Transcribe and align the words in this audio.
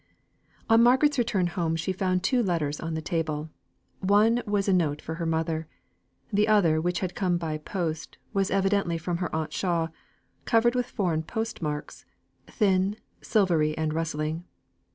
On 0.67 0.81
Margaret's 0.81 1.19
return 1.19 1.45
home 1.45 1.75
she 1.75 1.91
found 1.93 2.23
two 2.23 2.41
letters 2.41 2.79
on 2.79 2.95
the 2.95 3.03
table: 3.03 3.51
one 3.99 4.41
was 4.47 4.67
a 4.67 4.73
note 4.73 4.99
for 4.99 5.13
her 5.21 5.27
mother, 5.27 5.67
the 6.33 6.47
other, 6.47 6.81
which 6.81 7.01
had 7.01 7.13
come 7.13 7.37
by 7.37 7.57
the 7.57 7.63
post, 7.63 8.17
was 8.33 8.49
evidently 8.49 8.97
from 8.97 9.17
her 9.17 9.29
aunt 9.35 9.53
Shaw 9.53 9.89
covered 10.45 10.73
with 10.73 10.87
foreign 10.87 11.21
post 11.21 11.61
marks 11.61 12.05
thin, 12.47 12.95
silvery, 13.21 13.77
and 13.77 13.93
rustling. 13.93 14.43